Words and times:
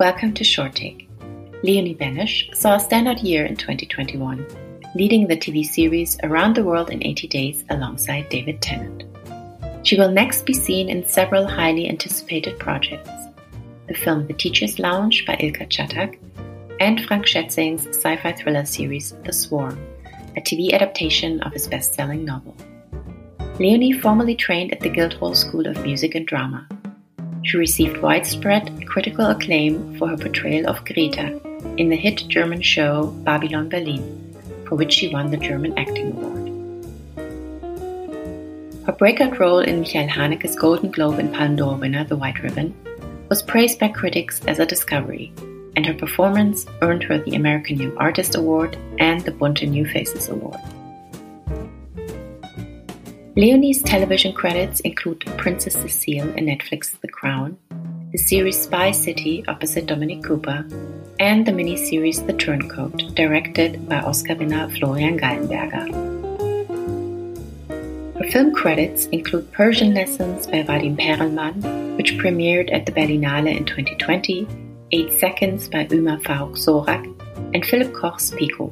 welcome 0.00 0.32
to 0.32 0.42
Short 0.42 0.74
Take. 0.74 1.10
Leonie 1.62 1.94
Benesch 1.94 2.56
saw 2.56 2.76
a 2.76 2.78
standout 2.78 3.22
year 3.22 3.44
in 3.44 3.54
2021, 3.54 4.46
leading 4.94 5.26
the 5.26 5.36
TV 5.36 5.62
series 5.62 6.16
Around 6.22 6.56
the 6.56 6.64
World 6.64 6.88
in 6.88 7.04
80 7.04 7.28
Days 7.28 7.64
alongside 7.68 8.30
David 8.30 8.62
Tennant. 8.62 9.04
She 9.86 9.98
will 9.98 10.10
next 10.10 10.46
be 10.46 10.54
seen 10.54 10.88
in 10.88 11.06
several 11.06 11.46
highly 11.46 11.86
anticipated 11.86 12.58
projects 12.58 13.10
the 13.88 13.94
film 13.94 14.26
The 14.26 14.32
Teacher's 14.32 14.78
Lounge 14.78 15.26
by 15.26 15.34
İlker 15.34 15.68
Çatak, 15.68 16.18
and 16.80 17.02
Frank 17.02 17.26
Schätzing's 17.26 17.86
sci 17.88 18.16
fi 18.16 18.32
thriller 18.32 18.64
series 18.64 19.14
The 19.26 19.34
Swarm, 19.34 19.78
a 20.34 20.40
TV 20.40 20.72
adaptation 20.72 21.42
of 21.42 21.52
his 21.52 21.68
best 21.68 21.92
selling 21.92 22.24
novel. 22.24 22.56
Leonie 23.58 23.92
formally 23.92 24.34
trained 24.34 24.72
at 24.72 24.80
the 24.80 24.88
Guildhall 24.88 25.34
School 25.34 25.66
of 25.66 25.82
Music 25.82 26.14
and 26.14 26.26
Drama. 26.26 26.66
She 27.50 27.56
received 27.56 28.00
widespread 28.00 28.86
critical 28.86 29.26
acclaim 29.26 29.98
for 29.98 30.06
her 30.06 30.16
portrayal 30.16 30.70
of 30.70 30.84
Greta 30.84 31.40
in 31.78 31.88
the 31.88 31.96
hit 31.96 32.28
German 32.28 32.62
show 32.62 33.08
Babylon 33.24 33.68
Berlin, 33.68 34.36
for 34.68 34.76
which 34.76 34.92
she 34.92 35.08
won 35.08 35.32
the 35.32 35.36
German 35.36 35.76
Acting 35.76 36.12
Award. 36.12 36.46
Her 38.86 38.92
breakout 38.92 39.40
role 39.40 39.58
in 39.58 39.80
Michael 39.80 40.06
Haneke's 40.06 40.54
Golden 40.54 40.92
Globe 40.92 41.18
and 41.18 41.34
Palme 41.34 41.56
d'Or 41.56 41.74
winner 41.74 42.04
The 42.04 42.16
White 42.16 42.40
Ribbon 42.40 42.72
was 43.28 43.42
praised 43.42 43.80
by 43.80 43.88
critics 43.88 44.40
as 44.46 44.60
a 44.60 44.64
discovery, 44.64 45.32
and 45.74 45.84
her 45.84 45.94
performance 45.94 46.66
earned 46.82 47.02
her 47.02 47.18
the 47.18 47.34
American 47.34 47.80
Young 47.80 47.96
Artist 47.96 48.36
Award 48.36 48.78
and 49.00 49.22
the 49.22 49.32
Bunte 49.32 49.68
New 49.68 49.86
Faces 49.86 50.28
Award. 50.28 50.60
Leonie's 53.40 53.82
television 53.82 54.34
credits 54.34 54.80
include 54.80 55.24
Princess 55.38 55.72
Cecile 55.72 56.28
in 56.34 56.44
Netflix's 56.44 56.98
The 57.00 57.08
Crown, 57.08 57.56
the 58.12 58.18
series 58.18 58.60
Spy 58.60 58.90
City 58.90 59.42
opposite 59.48 59.86
Dominic 59.86 60.22
Cooper, 60.22 60.66
and 61.18 61.46
the 61.46 61.52
miniseries 61.52 62.26
The 62.26 62.34
Turncoat, 62.34 63.14
directed 63.14 63.88
by 63.88 64.00
Oscar 64.00 64.34
winner 64.34 64.68
Florian 64.68 65.18
Gallenberger. 65.18 65.88
Her 68.18 68.30
film 68.30 68.52
credits 68.52 69.06
include 69.06 69.50
Persian 69.52 69.94
Lessons 69.94 70.46
by 70.46 70.62
Vadim 70.62 70.98
Perelman, 70.98 71.96
which 71.96 72.18
premiered 72.18 72.70
at 72.70 72.84
the 72.84 72.92
Berlinale 72.92 73.56
in 73.56 73.64
2020, 73.64 74.46
8 74.92 75.12
Seconds 75.18 75.66
by 75.66 75.86
Ömer 75.86 76.20
Faruk 76.24 76.58
Sorak, 76.58 77.06
and 77.54 77.64
Philip 77.64 77.94
Koch's 77.94 78.32
Picco. 78.32 78.70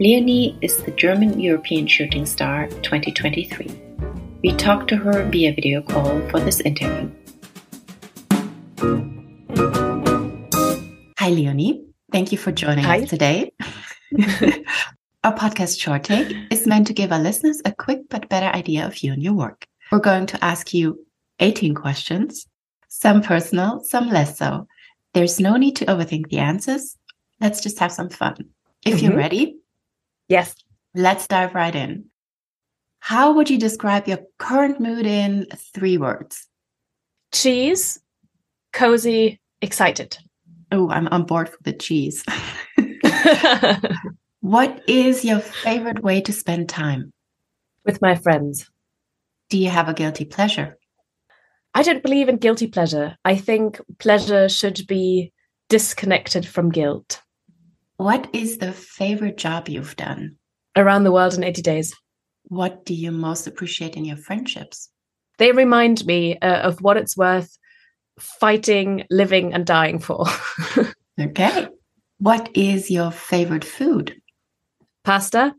Leonie 0.00 0.56
is 0.62 0.82
the 0.84 0.90
German 0.92 1.38
European 1.38 1.86
Shooting 1.86 2.24
Star 2.24 2.68
2023. 2.82 3.66
We 4.42 4.52
talked 4.54 4.88
to 4.88 4.96
her 4.96 5.28
via 5.30 5.52
video 5.54 5.82
call 5.82 6.20
for 6.30 6.40
this 6.40 6.60
interview. 6.60 7.10
Hi, 11.18 11.28
Leonie. 11.30 11.84
Thank 12.10 12.32
you 12.32 12.38
for 12.38 12.50
joining 12.50 12.84
Hi. 12.84 13.02
us 13.02 13.10
today. 13.10 13.52
our 15.22 15.34
podcast 15.36 15.78
Short 15.78 16.04
Take 16.04 16.34
is 16.50 16.66
meant 16.66 16.86
to 16.86 16.94
give 16.94 17.12
our 17.12 17.20
listeners 17.20 17.60
a 17.64 17.72
quick 17.72 18.08
but 18.08 18.28
better 18.30 18.46
idea 18.56 18.86
of 18.86 18.98
you 19.02 19.12
and 19.12 19.22
your 19.22 19.34
work. 19.34 19.66
We're 19.92 19.98
going 20.00 20.26
to 20.26 20.42
ask 20.44 20.72
you 20.72 21.04
18 21.40 21.74
questions, 21.74 22.46
some 22.88 23.20
personal, 23.22 23.80
some 23.84 24.08
less 24.08 24.38
so. 24.38 24.66
There's 25.12 25.38
no 25.40 25.56
need 25.56 25.76
to 25.76 25.86
overthink 25.86 26.28
the 26.30 26.38
answers. 26.38 26.96
Let's 27.40 27.60
just 27.60 27.78
have 27.80 27.92
some 27.92 28.08
fun. 28.08 28.46
If 28.84 29.02
you're 29.02 29.12
Mhm. 29.12 29.16
ready, 29.16 29.56
Yes. 30.30 30.54
let's 30.94 31.26
dive 31.26 31.54
right 31.54 31.74
in. 31.74 32.04
How 33.00 33.32
would 33.32 33.50
you 33.50 33.58
describe 33.58 34.06
your 34.06 34.20
current 34.38 34.80
mood 34.80 35.04
in 35.04 35.46
three 35.74 35.98
words? 35.98 36.46
Cheese, 37.32 37.98
cozy, 38.72 39.40
excited. 39.60 40.18
Oh, 40.70 40.88
I'm 40.88 41.08
on 41.08 41.24
board 41.24 41.48
for 41.48 41.58
the 41.62 41.72
cheese. 41.72 42.24
what 44.40 44.82
is 44.88 45.24
your 45.24 45.40
favorite 45.40 46.02
way 46.02 46.20
to 46.20 46.32
spend 46.32 46.68
time? 46.68 47.12
With 47.84 48.00
my 48.00 48.14
friends. 48.14 48.70
Do 49.48 49.58
you 49.58 49.70
have 49.70 49.88
a 49.88 49.94
guilty 49.94 50.24
pleasure? 50.24 50.78
I 51.74 51.82
don't 51.82 52.02
believe 52.04 52.28
in 52.28 52.36
guilty 52.36 52.68
pleasure. 52.68 53.16
I 53.24 53.34
think 53.34 53.80
pleasure 53.98 54.48
should 54.48 54.86
be 54.86 55.32
disconnected 55.68 56.46
from 56.46 56.70
guilt. 56.70 57.20
What 58.00 58.30
is 58.32 58.56
the 58.56 58.72
favorite 58.72 59.36
job 59.36 59.68
you've 59.68 59.94
done? 59.94 60.36
Around 60.74 61.04
the 61.04 61.12
world 61.12 61.34
in 61.34 61.44
80 61.44 61.60
days. 61.60 61.94
What 62.44 62.86
do 62.86 62.94
you 62.94 63.12
most 63.12 63.46
appreciate 63.46 63.94
in 63.94 64.06
your 64.06 64.16
friendships? 64.16 64.88
They 65.36 65.52
remind 65.52 66.06
me 66.06 66.38
uh, 66.38 66.60
of 66.60 66.80
what 66.80 66.96
it's 66.96 67.14
worth 67.14 67.58
fighting, 68.18 69.04
living, 69.10 69.52
and 69.52 69.66
dying 69.66 69.98
for. 69.98 70.24
Okay. 71.20 71.68
What 72.16 72.48
is 72.54 72.90
your 72.90 73.10
favorite 73.10 73.66
food? 73.66 74.16
Pasta, 75.04 75.52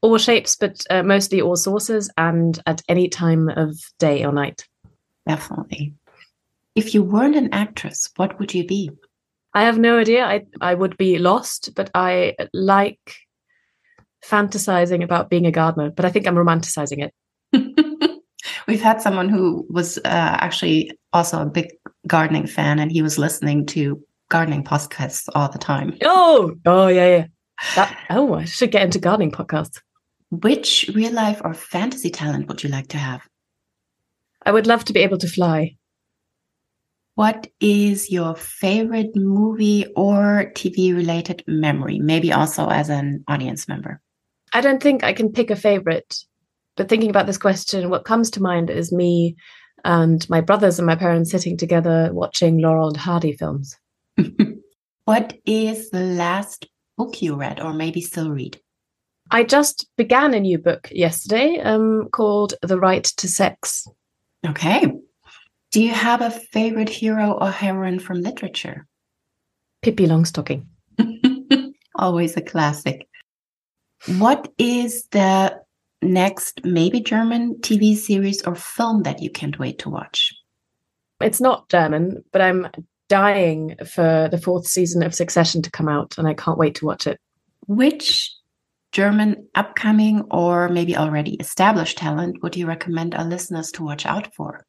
all 0.00 0.18
shapes, 0.18 0.54
but 0.54 0.80
uh, 0.90 1.02
mostly 1.02 1.40
all 1.40 1.56
sauces, 1.56 2.08
and 2.16 2.60
at 2.66 2.80
any 2.88 3.08
time 3.08 3.48
of 3.48 3.76
day 3.98 4.24
or 4.24 4.30
night. 4.30 4.68
Definitely. 5.26 5.94
If 6.76 6.94
you 6.94 7.02
weren't 7.02 7.34
an 7.34 7.52
actress, 7.52 8.08
what 8.14 8.38
would 8.38 8.54
you 8.54 8.64
be? 8.64 8.92
I 9.54 9.64
have 9.64 9.78
no 9.78 9.98
idea. 9.98 10.24
I 10.24 10.44
I 10.60 10.74
would 10.74 10.96
be 10.96 11.18
lost, 11.18 11.74
but 11.74 11.90
I 11.94 12.34
like 12.52 13.14
fantasizing 14.24 15.02
about 15.02 15.30
being 15.30 15.46
a 15.46 15.52
gardener. 15.52 15.90
But 15.90 16.04
I 16.04 16.10
think 16.10 16.26
I'm 16.26 16.36
romanticizing 16.36 17.08
it. 17.52 18.20
We've 18.66 18.82
had 18.82 19.00
someone 19.00 19.28
who 19.28 19.66
was 19.70 19.98
uh, 19.98 20.36
actually 20.40 20.92
also 21.12 21.42
a 21.42 21.46
big 21.46 21.70
gardening 22.06 22.46
fan, 22.46 22.78
and 22.78 22.92
he 22.92 23.02
was 23.02 23.18
listening 23.18 23.66
to 23.66 24.02
gardening 24.28 24.64
podcasts 24.64 25.28
all 25.34 25.48
the 25.48 25.58
time. 25.58 25.96
Oh, 26.02 26.54
oh 26.66 26.88
yeah, 26.88 27.08
yeah. 27.08 27.26
That 27.74 27.98
oh, 28.10 28.34
I 28.34 28.44
should 28.44 28.70
get 28.70 28.82
into 28.82 28.98
gardening 28.98 29.32
podcasts. 29.32 29.80
Which 30.30 30.90
real 30.94 31.12
life 31.12 31.40
or 31.42 31.54
fantasy 31.54 32.10
talent 32.10 32.48
would 32.48 32.62
you 32.62 32.68
like 32.68 32.88
to 32.88 32.98
have? 32.98 33.26
I 34.44 34.52
would 34.52 34.66
love 34.66 34.84
to 34.86 34.92
be 34.92 35.00
able 35.00 35.18
to 35.18 35.28
fly. 35.28 35.77
What 37.18 37.48
is 37.58 38.12
your 38.12 38.36
favorite 38.36 39.10
movie 39.16 39.86
or 39.96 40.52
TV 40.54 40.94
related 40.94 41.42
memory? 41.48 41.98
Maybe 41.98 42.32
also 42.32 42.68
as 42.68 42.90
an 42.90 43.24
audience 43.26 43.66
member. 43.66 44.00
I 44.52 44.60
don't 44.60 44.80
think 44.80 45.02
I 45.02 45.12
can 45.12 45.32
pick 45.32 45.50
a 45.50 45.56
favorite, 45.56 46.16
but 46.76 46.88
thinking 46.88 47.10
about 47.10 47.26
this 47.26 47.36
question, 47.36 47.90
what 47.90 48.04
comes 48.04 48.30
to 48.30 48.40
mind 48.40 48.70
is 48.70 48.92
me 48.92 49.34
and 49.84 50.30
my 50.30 50.40
brothers 50.40 50.78
and 50.78 50.86
my 50.86 50.94
parents 50.94 51.32
sitting 51.32 51.56
together 51.56 52.08
watching 52.12 52.58
Laurel 52.58 52.86
and 52.86 52.96
Hardy 52.96 53.32
films. 53.32 53.76
what 55.04 55.36
is 55.44 55.90
the 55.90 56.04
last 56.04 56.68
book 56.96 57.20
you 57.20 57.34
read 57.34 57.58
or 57.58 57.72
maybe 57.72 58.00
still 58.00 58.30
read? 58.30 58.60
I 59.32 59.42
just 59.42 59.88
began 59.96 60.34
a 60.34 60.40
new 60.40 60.58
book 60.58 60.88
yesterday 60.92 61.58
um, 61.58 62.10
called 62.12 62.54
The 62.62 62.78
Right 62.78 63.02
to 63.02 63.26
Sex. 63.26 63.88
Okay. 64.46 64.92
Do 65.70 65.82
you 65.82 65.92
have 65.92 66.22
a 66.22 66.30
favorite 66.30 66.88
hero 66.88 67.32
or 67.32 67.50
heroine 67.50 67.98
from 67.98 68.22
literature? 68.22 68.86
Pippi 69.82 70.06
Longstocking. 70.06 70.64
Always 71.94 72.36
a 72.36 72.40
classic. 72.40 73.06
What 74.18 74.50
is 74.56 75.06
the 75.10 75.60
next, 76.00 76.64
maybe 76.64 77.00
German 77.00 77.56
TV 77.60 77.96
series 77.96 78.42
or 78.42 78.54
film 78.54 79.02
that 79.02 79.20
you 79.20 79.30
can't 79.30 79.58
wait 79.58 79.78
to 79.80 79.90
watch? 79.90 80.32
It's 81.20 81.40
not 81.40 81.68
German, 81.68 82.24
but 82.32 82.40
I'm 82.40 82.68
dying 83.08 83.74
for 83.86 84.28
the 84.30 84.38
fourth 84.38 84.66
season 84.66 85.02
of 85.02 85.14
Succession 85.14 85.62
to 85.62 85.70
come 85.70 85.88
out, 85.88 86.16
and 86.16 86.28
I 86.28 86.34
can't 86.34 86.58
wait 86.58 86.76
to 86.76 86.86
watch 86.86 87.06
it. 87.06 87.18
Which 87.66 88.34
German 88.92 89.48
upcoming 89.54 90.22
or 90.30 90.68
maybe 90.68 90.96
already 90.96 91.34
established 91.34 91.98
talent 91.98 92.42
would 92.42 92.56
you 92.56 92.66
recommend 92.66 93.14
our 93.14 93.24
listeners 93.24 93.70
to 93.72 93.84
watch 93.84 94.06
out 94.06 94.34
for? 94.34 94.64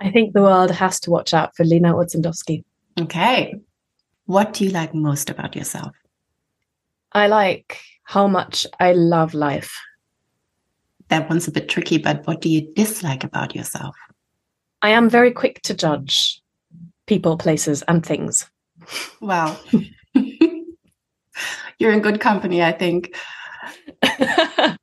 I 0.00 0.10
think 0.10 0.32
the 0.32 0.42
world 0.42 0.70
has 0.70 1.00
to 1.00 1.10
watch 1.10 1.32
out 1.32 1.56
for 1.56 1.64
Lena 1.64 1.94
Urzendowsky. 1.94 2.64
Okay. 3.00 3.54
What 4.26 4.52
do 4.52 4.64
you 4.64 4.70
like 4.70 4.94
most 4.94 5.30
about 5.30 5.56
yourself? 5.56 5.94
I 7.12 7.28
like 7.28 7.80
how 8.04 8.26
much 8.26 8.66
I 8.78 8.92
love 8.92 9.34
life. 9.34 9.72
That 11.08 11.28
one's 11.28 11.48
a 11.48 11.52
bit 11.52 11.68
tricky, 11.68 11.98
but 11.98 12.26
what 12.26 12.40
do 12.40 12.48
you 12.48 12.72
dislike 12.74 13.24
about 13.24 13.54
yourself? 13.54 13.94
I 14.82 14.90
am 14.90 15.08
very 15.08 15.30
quick 15.30 15.62
to 15.62 15.74
judge 15.74 16.40
people, 17.06 17.36
places, 17.36 17.82
and 17.82 18.04
things. 18.04 18.48
Wow. 19.20 19.56
you're 21.78 21.92
in 21.92 22.00
good 22.00 22.20
company, 22.20 22.62
I 22.62 22.72
think. 22.72 23.16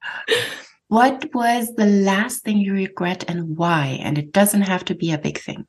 What 0.93 1.33
was 1.33 1.73
the 1.73 1.87
last 1.87 2.43
thing 2.43 2.59
you 2.59 2.71
regret 2.71 3.23
and 3.27 3.57
why? 3.57 3.99
And 4.03 4.15
it 4.19 4.31
doesn't 4.31 4.61
have 4.61 4.85
to 4.85 4.93
be 4.93 5.11
a 5.11 5.17
big 5.17 5.39
thing. 5.39 5.65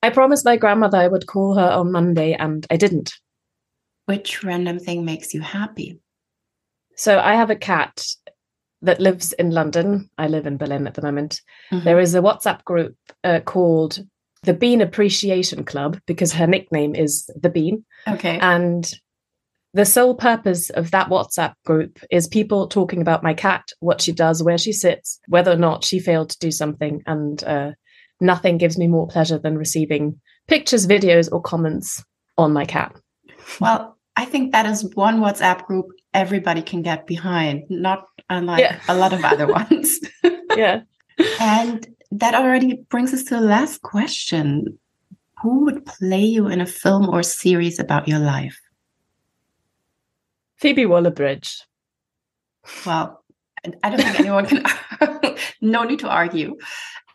I 0.00 0.10
promised 0.10 0.44
my 0.44 0.56
grandmother 0.56 0.96
I 0.96 1.08
would 1.08 1.26
call 1.26 1.56
her 1.56 1.68
on 1.68 1.90
Monday, 1.90 2.34
and 2.34 2.64
I 2.70 2.76
didn't. 2.76 3.14
Which 4.06 4.44
random 4.44 4.78
thing 4.78 5.04
makes 5.04 5.34
you 5.34 5.40
happy? 5.40 5.98
So 6.94 7.18
I 7.18 7.34
have 7.34 7.50
a 7.50 7.56
cat 7.56 8.06
that 8.82 9.00
lives 9.00 9.32
in 9.32 9.50
London. 9.50 10.08
I 10.16 10.28
live 10.28 10.46
in 10.46 10.56
Berlin 10.56 10.86
at 10.86 10.94
the 10.94 11.02
moment. 11.02 11.40
Mhm. 11.72 11.82
There 11.82 11.98
is 11.98 12.14
a 12.14 12.22
WhatsApp 12.22 12.62
group 12.62 12.94
uh, 13.24 13.40
called 13.40 13.98
the 14.44 14.54
Bean 14.54 14.80
Appreciation 14.80 15.64
Club 15.64 15.98
because 16.06 16.32
her 16.34 16.46
nickname 16.46 16.94
is 16.94 17.28
the 17.34 17.50
Bean. 17.50 17.84
Okay. 18.06 18.38
And 18.40 18.88
the 19.74 19.84
sole 19.84 20.14
purpose 20.14 20.70
of 20.70 20.90
that 20.92 21.08
WhatsApp 21.08 21.54
group 21.64 21.98
is 22.10 22.26
people 22.26 22.68
talking 22.68 23.00
about 23.00 23.22
my 23.22 23.34
cat, 23.34 23.68
what 23.80 24.00
she 24.00 24.12
does, 24.12 24.42
where 24.42 24.58
she 24.58 24.72
sits, 24.72 25.20
whether 25.28 25.52
or 25.52 25.56
not 25.56 25.84
she 25.84 26.00
failed 26.00 26.30
to 26.30 26.38
do 26.38 26.50
something. 26.50 27.02
And 27.06 27.42
uh, 27.44 27.72
nothing 28.20 28.58
gives 28.58 28.78
me 28.78 28.86
more 28.86 29.06
pleasure 29.06 29.38
than 29.38 29.58
receiving 29.58 30.18
pictures, 30.46 30.86
videos, 30.86 31.30
or 31.30 31.42
comments 31.42 32.02
on 32.38 32.52
my 32.52 32.64
cat. 32.64 32.94
Well, 33.60 33.96
I 34.16 34.24
think 34.24 34.52
that 34.52 34.66
is 34.66 34.90
one 34.94 35.20
WhatsApp 35.20 35.64
group 35.66 35.86
everybody 36.14 36.62
can 36.62 36.82
get 36.82 37.06
behind, 37.06 37.64
not 37.68 38.06
unlike 38.30 38.60
yeah. 38.60 38.80
a 38.88 38.96
lot 38.96 39.12
of 39.12 39.24
other 39.24 39.46
ones. 39.52 40.00
yeah. 40.56 40.80
And 41.40 41.86
that 42.10 42.34
already 42.34 42.84
brings 42.88 43.12
us 43.12 43.24
to 43.24 43.34
the 43.34 43.40
last 43.40 43.82
question. 43.82 44.78
Who 45.42 45.66
would 45.66 45.84
play 45.86 46.24
you 46.24 46.48
in 46.48 46.60
a 46.60 46.66
film 46.66 47.08
or 47.08 47.22
series 47.22 47.78
about 47.78 48.08
your 48.08 48.18
life? 48.18 48.58
Phoebe 50.58 50.86
Waller 50.86 51.10
Bridge. 51.10 51.62
Well, 52.84 53.24
I 53.82 53.90
don't 53.90 54.00
think 54.00 54.20
anyone 54.20 54.46
can, 54.46 54.64
no 55.60 55.84
need 55.84 56.00
to 56.00 56.08
argue. 56.08 56.56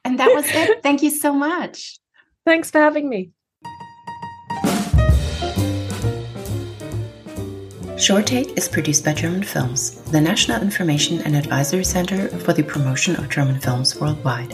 And 0.05 0.19
that 0.19 0.33
was 0.33 0.45
it. 0.49 0.83
Thank 0.83 1.01
you 1.01 1.09
so 1.09 1.33
much. 1.33 1.99
Thanks 2.45 2.71
for 2.71 2.79
having 2.79 3.07
me. 3.07 3.31
Short 7.97 8.25
Take 8.27 8.57
is 8.57 8.67
produced 8.67 9.05
by 9.05 9.13
German 9.13 9.43
Films, 9.43 10.01
the 10.11 10.19
National 10.19 10.61
Information 10.61 11.21
and 11.21 11.35
Advisory 11.35 11.85
Center 11.85 12.27
for 12.27 12.51
the 12.51 12.63
Promotion 12.63 13.15
of 13.15 13.29
German 13.29 13.59
Films 13.59 13.99
Worldwide. 13.99 14.51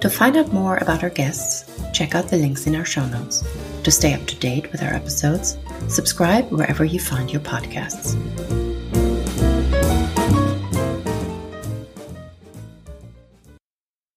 To 0.00 0.08
find 0.08 0.36
out 0.36 0.52
more 0.52 0.76
about 0.78 1.02
our 1.02 1.10
guests, 1.10 1.70
check 1.92 2.14
out 2.14 2.28
the 2.28 2.36
links 2.36 2.66
in 2.66 2.76
our 2.76 2.84
show 2.84 3.04
notes. 3.06 3.42
To 3.84 3.90
stay 3.90 4.14
up 4.14 4.24
to 4.28 4.34
date 4.36 4.72
with 4.72 4.82
our 4.82 4.94
episodes, 4.94 5.58
subscribe 5.88 6.50
wherever 6.50 6.86
you 6.86 6.98
find 6.98 7.30
your 7.30 7.42
podcasts. 7.42 8.14